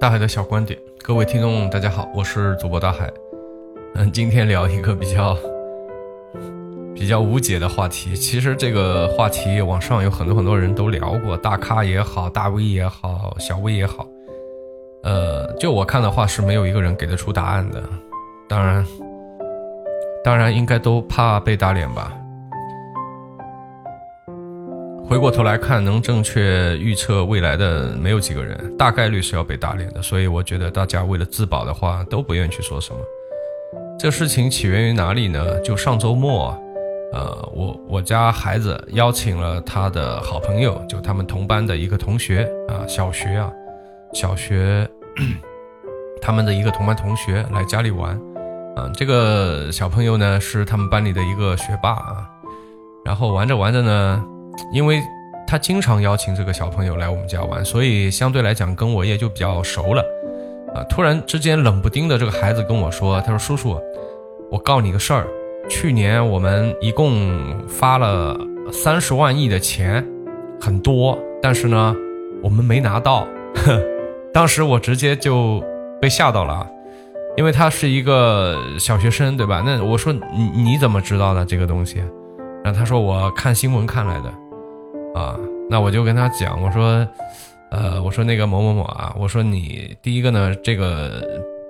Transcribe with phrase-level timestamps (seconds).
[0.00, 3.08] 大海的小观点，各位听众，大家好，我是主播大海。
[3.94, 5.36] 嗯， 今天聊一个比较
[6.92, 8.16] 比较无解的话题。
[8.16, 14.08] 其实这个话题网上有很多很多人都聊过，大咖也好，大 V 也好，小 V 也好。
[15.04, 17.80] 呃，就我看的话，是没有一个人给得出答案的。
[18.48, 18.84] 当然，
[20.24, 22.12] 当然应该都怕被打脸吧。
[25.08, 30.02] 回过头来看，能正确预测未来的没有几个人，大概率是要被打脸的。
[30.02, 33.00] 所以我觉得大家为了自保的话，都不愿意去说什么。
[33.98, 35.58] 这事情起源于哪里呢？
[35.60, 36.50] 就上周末，
[37.14, 43.50] 呃，我我家孩子邀请了他的好朋友，就他们同班的一个同学啊，小学啊，
[44.12, 44.86] 小学
[46.20, 48.14] 他们的一个同班同学来家里玩。
[48.76, 52.28] 啊，这个小朋友呢是他们班里的一个学霸啊，
[53.06, 54.22] 然后玩着玩着呢。
[54.72, 55.02] 因为
[55.46, 60.02] 他经常邀请这个小朋友来我们家玩，所以相对来讲跟我也就比较熟了。
[60.74, 63.80] 啊，突然之间冷不丁的这个孩子跟我说：“他说叔叔，
[64.50, 65.26] 我告你个事儿，
[65.68, 68.36] 去年我们一共发了
[68.70, 70.06] 三十万亿的钱，
[70.60, 71.96] 很多，但是呢，
[72.42, 73.26] 我们没拿到。
[74.34, 75.64] ”当时我直接就
[75.98, 76.66] 被吓到了，
[77.38, 79.62] 因为他是一个小学生，对吧？
[79.64, 82.02] 那我说你你怎么知道的这个东西？
[82.62, 84.30] 然后他说我看新闻看来的。
[85.14, 87.06] 啊，那我就跟他讲，我说，
[87.70, 91.22] 呃，我说那个某某某啊，我说你第一个呢，这个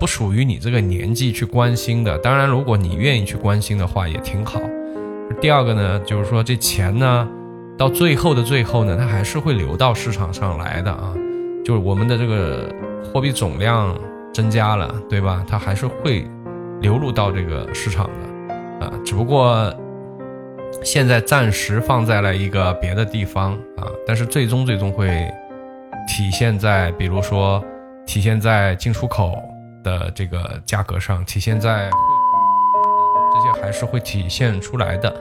[0.00, 4.60] 不属于你这个年纪去关心的，当然如果你愿意去关心的话也挺好。
[5.40, 7.28] 第二个呢，就是说这钱呢，
[7.78, 11.14] 到最后的最后呢，它还是会流到市场上来的啊，
[11.64, 12.72] 就是我们的这个
[13.04, 13.96] 货币总量
[14.32, 15.44] 增加了，对吧？
[15.46, 16.26] 它还是会
[16.80, 19.72] 流入到这个市场的，啊，只不过。
[20.82, 25.08] 现在暂时放在了一个别的地方啊，但是最终最终会
[26.06, 27.62] 体现在，比如说
[28.06, 29.36] 体现在进出口
[29.82, 31.90] 的这个价格上，体现在
[33.34, 35.12] 这些还是会体现出来的。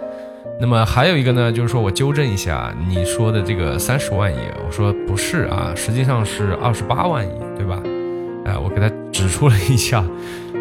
[0.60, 7.82] 那么还有一个呢，就是说我纠正一下你说的这个三十万亿，我说不是啊，实际上是二十八万亿，对吧？
[8.46, 10.04] 哎，我给他指出了一下。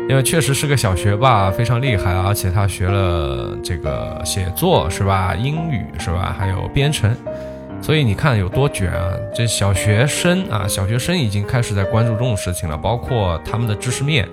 [0.06, 5.34] 因为确实是个小学霸，非常厉害，而且他学了这个写作是吧？
[5.34, 6.37] 英语是吧？
[6.38, 7.16] 还有编程，
[7.81, 9.10] 所以你看有多卷啊！
[9.34, 14.28] 这小学生啊，小学生已经开始在关注这种事情了，包括他们的知识面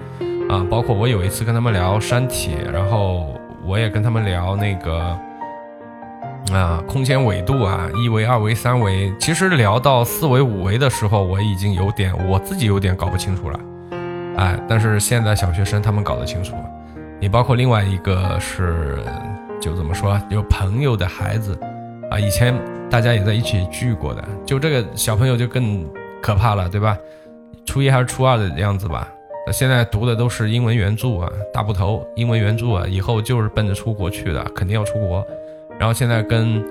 [0.49, 3.33] 啊，包括我有一次跟他们聊山体，然后
[3.65, 5.17] 我也跟他们聊那个
[6.51, 13.57] 啊空间纬度啊，一维、二维、三维，其实聊到四维、五维的时候，我已经有点我自己有点搞不清楚了。
[14.37, 16.55] 哎，但是现在小学生他们搞得清楚，
[17.19, 19.03] 你包括另外一个是，
[19.59, 21.57] 就怎么说，有朋友的孩子，
[22.09, 22.53] 啊，以前
[22.89, 25.85] 大家也在一起聚过的，就这个小朋友就更
[26.21, 26.97] 可怕了，对吧？
[27.65, 29.07] 初一还是初二的样子吧，
[29.45, 35.25] 那现在读的都是英文原著啊，大部头英文原著啊，以后就是奔着出国去的，肯定要出国。
[35.77, 36.63] 然后现在跟，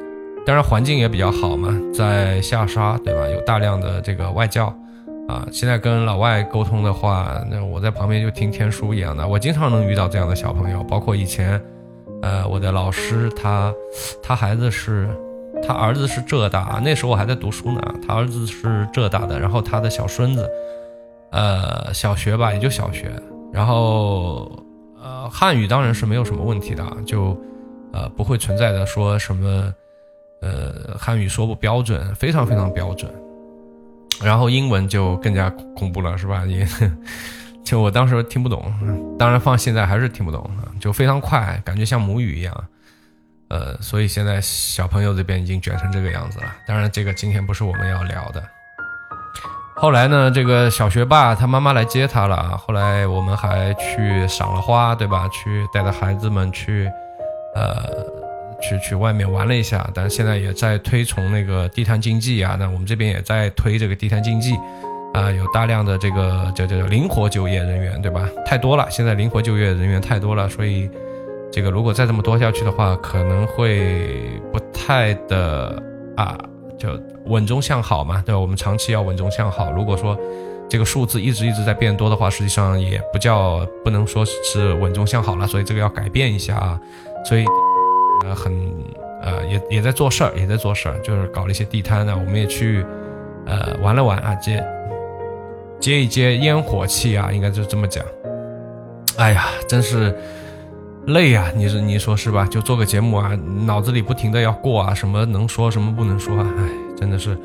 [0.44, 3.28] 当然环境也比较好嘛，在下沙，对吧？
[3.28, 4.75] 有大量的这个外教。
[5.30, 9.26] 啊，现在跟老外沟通的话，那我在旁边就听天书一样的。
[9.26, 11.62] 我经常能遇到这样的小朋友，包括以前，
[12.20, 13.72] 呃，我的老师他，
[14.20, 15.08] 他孩子是，
[15.64, 17.80] 他儿子是浙大，那时候我还在读书呢。
[18.04, 20.50] 他儿子是浙大的，然后他的小孙子，
[21.30, 23.12] 呃，小学吧，也就小学，
[23.52, 24.50] 然后，
[25.00, 27.41] 呃，汉语当然是没有什么问题的，就，
[27.92, 29.72] 呃，不会存在的说什么，
[30.41, 33.08] 呃，汉语说不标准，非常非常标准。
[34.22, 36.44] 然后英文就更加恐怖了，是吧？
[36.47, 36.66] 也
[37.64, 38.72] 就我当时听不懂，
[39.19, 40.50] 当然放现在还是听不懂，
[40.81, 42.64] 就非常快，感觉像母语一样。
[43.48, 46.47] 呃，所以现在小朋友这边已经卷成这个样子了。
[46.66, 48.42] 当然，这个今天不是我们要聊的。
[49.75, 55.26] 后来呢，这个小学霸他妈妈来接他了，后来我们还去赏了花，对吧？
[55.28, 56.91] 去带着孩子们去，
[57.54, 58.19] 呃。
[58.60, 62.56] 去去外面玩了一下，但现在也在推崇那个地摊经济啊。
[62.59, 64.54] 那我们这边也在推这个地摊经济，
[65.15, 68.28] 啊，有大量的这个叫叫叫灵活就业人员，对吧？
[68.45, 70.89] 太多了，现在灵活就业人员太多了，所以
[71.51, 75.83] 这个如果再这么多下去的话，可能会不太的
[76.16, 76.39] 啊，
[76.78, 76.89] 就
[77.27, 78.39] 稳中向好嘛，对吧？
[78.39, 79.72] 我们长期要稳中向好。
[79.72, 80.18] 如果说
[80.68, 86.80] 这个数字一直一直在变多的话，实际上也不叫不能说是稳中向好了，所以这个要改变一下啊，
[87.24, 87.45] 所以。
[88.25, 88.53] 呃，很，
[89.22, 92.84] 呃，也也在做事儿，也在做事儿，就是搞了一些地摊呢，我们也去，
[93.47, 94.65] 呃，玩了玩啊，接
[95.81, 98.05] 接一接烟火气啊，应该就这么讲。
[99.17, 100.17] 哎呀，真是
[101.07, 102.47] 累呀，你说你说是吧？
[102.51, 103.31] 就做个节目啊，
[103.67, 106.65] 脑子里不停的要过啊，什么能说什么不能说啊，哎，
[106.97, 107.37] 真的是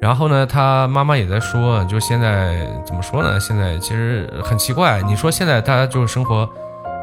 [0.00, 3.38] 然后呢，他妈妈也在说，就现在怎么说呢？
[3.38, 6.48] 现在其实很奇怪，你说现在大家就是生活，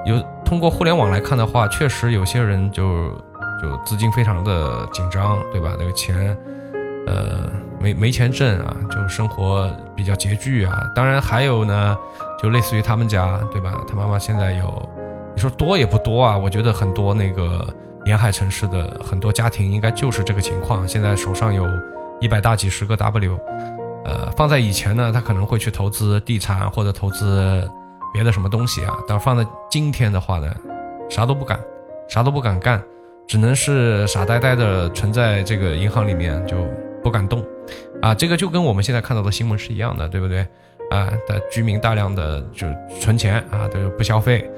[0.05, 3.11] 有通过互联网来看的话，确实有些人就
[3.61, 5.75] 就资金非常的紧张，对吧？
[5.77, 6.35] 那个钱，
[7.05, 7.47] 呃，
[7.79, 10.81] 没没钱挣啊，就生活比较拮据啊。
[10.95, 11.95] 当然还有呢，
[12.41, 13.79] 就类似于他们家，对吧？
[13.87, 14.89] 他妈妈现在有，
[15.35, 16.35] 你说多也不多啊。
[16.35, 17.63] 我觉得很多那个
[18.05, 21.63] 沿海城市的很多家庭应该就是这个情况，现在手上有。
[22.21, 23.39] 一百大几十个 W，
[24.03, 27.65] 呃，放在以前呢，他可能会去投资地产或者投资
[28.13, 28.97] 别的什么东西啊。
[29.07, 30.53] 但放在今天的话呢，
[31.09, 31.59] 啥都不敢，
[32.07, 32.81] 啥都不敢干，
[33.27, 36.57] 只能是傻呆呆的存在这个银行里面，就
[37.03, 37.43] 不敢动。
[38.01, 40.47] 啊，这个就跟我们现在看到的新闻是一样的，对不对？
[40.89, 42.65] 啊，的居民大量的就
[42.99, 44.49] 存钱啊，都不消费，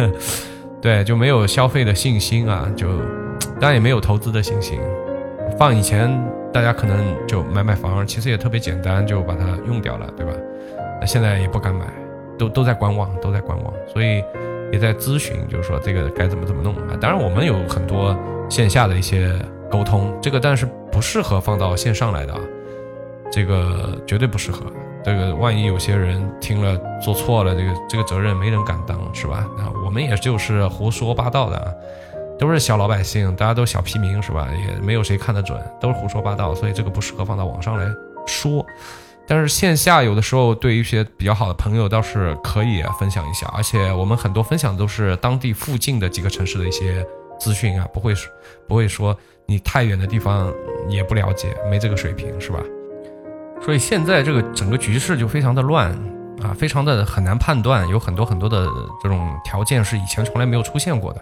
[0.82, 2.86] 对，就没有消费的信心啊，就
[3.58, 4.78] 当然也没有投资的信心。
[5.58, 6.12] 放以前，
[6.52, 10.32] 大家可能就买买房，其实也特别简单，就把它用掉了，对吧？
[11.00, 11.86] 那现在也不敢买，
[12.38, 14.22] 都都在观望，都在观望，所以
[14.72, 16.96] 也在咨询，就是说这个该怎么怎么弄啊？
[17.00, 18.16] 当然，我们有很多
[18.48, 19.32] 线下的一些
[19.70, 22.40] 沟通，这个但是不适合放到线上来的啊，
[23.30, 24.66] 这个绝对不适合。
[25.04, 29.46] 这个万一有些人听了做错了，这个这个责任没人敢当，是吧？
[29.56, 31.72] 那我们也就是胡说八道的啊。
[32.38, 34.46] 都是小老百姓，大家都小平民是吧？
[34.68, 37.86] 也没有谁看得准，都是胡说八道，所以这个不适合放到网上来
[38.26, 38.62] 说。
[39.28, 47.04] 但是线下有的时候对一些比较好的朋友倒是可以分享一下，而且我们很多分享都是当地附近的几个城市的一些
[47.38, 48.30] 资讯啊，不会说
[48.68, 50.52] 不会说你太远的地方
[50.88, 52.60] 也不了解，没这个水平是吧？
[53.60, 55.90] 所以现在这个整个局势就非常的乱
[56.42, 58.66] 啊，非常的很难判断，有很多很多的
[59.02, 61.20] 这种条件是以前从来没有出现过的。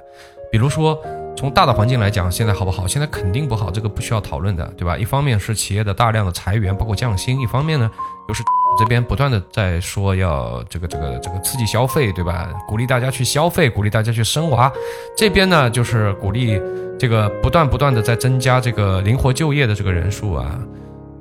[0.53, 1.01] 比如说，
[1.37, 2.87] 从大的环境来讲，现在好不好？
[2.87, 4.97] 现在肯定不好，这个不需要讨论的，对吧？
[4.97, 7.91] 一方面是企业的大量的裁员，包括降薪；一方面呢，
[8.29, 8.43] 又是
[8.79, 12.49] 这边不断的在说要这个这个这个刺激消费，对吧？
[12.67, 14.73] 鼓励大家去消费，鼓励大家去生娃。
[15.17, 16.61] 这边呢，就是鼓励
[16.99, 20.59] 这个不断不断的在增加这个灵活就业的这个人数啊，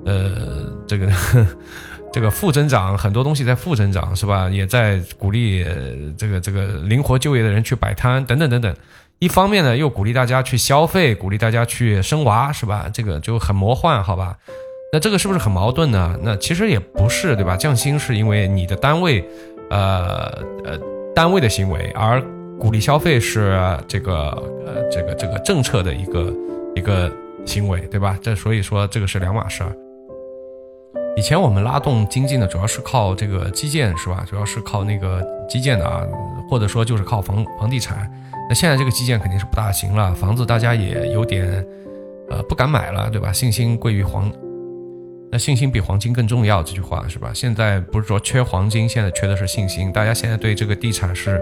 [0.06, 1.12] 呃，这个
[2.14, 4.48] 这个负增长，很多东西在负增长，是吧？
[4.50, 5.66] 也在鼓励
[6.18, 8.76] 这个这个灵活就业的人去摆摊，等等等等。
[9.20, 12.90] 一方面呢，又鼓励大家去消费，鼓励大家去生娃，是吧？
[12.94, 14.38] 这个就很魔幻，好吧？
[14.92, 16.20] 那这个是不是很矛盾呢？
[16.22, 17.56] 那其实也不是，对吧？
[17.56, 19.24] 降薪是因为你的单位，
[19.70, 20.78] 呃呃，
[21.16, 22.22] 单位的行为，而
[22.60, 23.58] 鼓励消费是
[23.88, 24.14] 这个
[24.66, 26.34] 呃这个这个政策的一个
[26.76, 27.10] 一个
[27.46, 28.20] 行为，对吧？
[28.22, 29.74] 这所以说这个是两码事儿。
[31.16, 34.26] 以前我们拉动经济呢，主要是靠这个基建，是吧？
[34.30, 36.06] 主要是靠那个基建的啊，
[36.50, 38.12] 或者说就是靠房房地产。
[38.50, 41.66] 那现在这个基建肯定是不大行了，房子大家也有点，
[42.30, 43.32] 呃，不敢买了，对吧？
[43.32, 44.32] 信心贵于黄，
[45.32, 47.32] 那信心比黄金更重要，这句话是吧？
[47.34, 49.92] 现在不是说缺黄金，现在缺的是信心。
[49.92, 51.42] 大家现在对这个地产是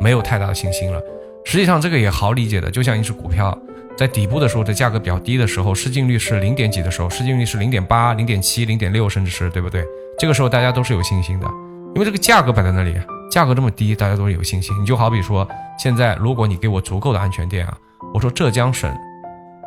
[0.00, 1.00] 没有太大的信心了。
[1.44, 3.58] 实际上这个也好理解的，就像一只股票
[3.96, 9.84] 在底部的时候，这价格比较低的时候，市净率是零点几的时候，市净率是零点八、零点七、零点六，甚至是对不对？
[10.18, 11.46] 这个时候大家都是有信心的，
[11.94, 12.94] 因为这个价格摆在那里。
[13.32, 14.78] 价格这么低，大家都是有信心。
[14.78, 15.48] 你就好比说，
[15.78, 17.74] 现在如果你给我足够的安全垫啊，
[18.12, 18.94] 我说浙江省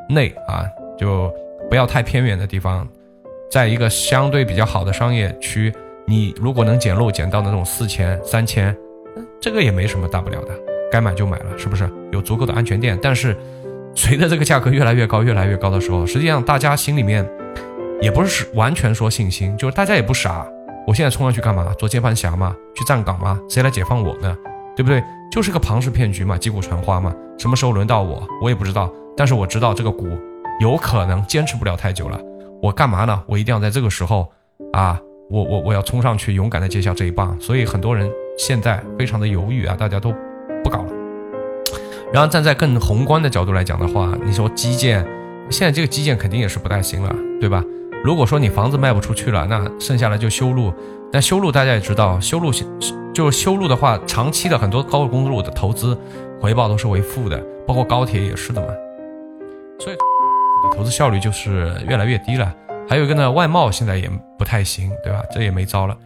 [0.08, 0.64] 内啊，
[1.00, 1.34] 就
[1.68, 2.88] 不要太偏远的地方，
[3.50, 5.74] 在一个相对比较好的商业区，
[6.06, 8.76] 你如果能捡漏捡到那种四千、三千，
[9.42, 10.54] 这个也没什么大不了的，
[10.92, 11.92] 该买就买了，是不是？
[12.12, 12.96] 有足够的安全垫。
[13.02, 13.36] 但是
[13.98, 17.28] 随着这个价格越来越高、越来越高的时候，实际上大家心里面
[18.00, 20.46] 也不是完全说信心，就是大家也不傻。
[20.88, 21.74] 我现在冲上去干嘛？
[21.80, 22.56] 做接盘侠吗？
[22.76, 23.40] 去站岗吗？
[23.50, 24.36] 谁来解放我呢？
[24.76, 25.04] 对不对？
[25.32, 27.14] 就是个庞氏骗局嘛，击鼓传花嘛。
[27.38, 28.92] 什么时候轮到我，我也不知道。
[29.18, 30.08] 但是我知道这个股
[30.60, 32.20] 有可能坚持不了太久了。
[32.62, 33.22] 我干嘛呢？
[33.28, 34.30] 我一定要在这个时候
[34.74, 35.00] 啊，
[35.30, 37.36] 我我我要冲上去，勇敢的接下这一棒。
[37.40, 40.14] 所以很多人现在非常的犹豫啊，大家都
[40.64, 40.92] 不搞了。
[42.14, 45.06] 然后站在更宏观的角度来讲的话，你说基建，
[45.50, 47.64] 现在这个基建肯定也是不太行了，对吧？
[48.06, 50.72] 如果说你房子卖不出去了，那剩下来就修路。
[51.12, 52.52] 但修路大家也知道，修路
[53.12, 55.98] 就是修路的话，长期的很多高速公路的投资
[56.40, 58.68] 回报都是为负的，包括高铁也是的嘛。
[59.80, 59.96] 所以
[60.78, 62.54] 投资效率就是越来越低了。
[62.88, 64.08] 还有一个呢，外贸现在也
[64.38, 65.24] 不太行，对吧？
[65.32, 65.98] 这也没招了。